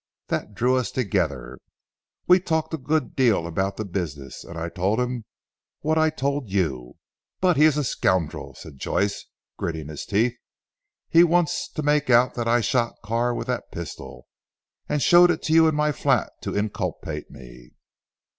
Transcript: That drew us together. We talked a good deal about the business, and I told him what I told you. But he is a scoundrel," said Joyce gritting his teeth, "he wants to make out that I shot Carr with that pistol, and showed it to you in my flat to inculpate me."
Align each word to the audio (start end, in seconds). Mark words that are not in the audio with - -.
That 0.29 0.55
drew 0.55 0.77
us 0.77 0.89
together. 0.89 1.59
We 2.25 2.39
talked 2.39 2.73
a 2.73 2.79
good 2.79 3.15
deal 3.15 3.45
about 3.45 3.77
the 3.77 3.85
business, 3.85 4.43
and 4.43 4.57
I 4.57 4.67
told 4.67 4.99
him 4.99 5.25
what 5.81 5.99
I 5.99 6.09
told 6.09 6.49
you. 6.49 6.95
But 7.39 7.55
he 7.55 7.65
is 7.65 7.77
a 7.77 7.83
scoundrel," 7.83 8.55
said 8.55 8.79
Joyce 8.79 9.25
gritting 9.57 9.89
his 9.89 10.07
teeth, 10.07 10.33
"he 11.07 11.23
wants 11.23 11.67
to 11.69 11.83
make 11.83 12.09
out 12.09 12.33
that 12.33 12.47
I 12.47 12.61
shot 12.61 12.95
Carr 13.03 13.35
with 13.35 13.45
that 13.45 13.71
pistol, 13.71 14.25
and 14.89 15.03
showed 15.03 15.29
it 15.29 15.43
to 15.43 15.53
you 15.53 15.67
in 15.67 15.75
my 15.75 15.91
flat 15.91 16.31
to 16.41 16.57
inculpate 16.57 17.29
me." 17.29 17.73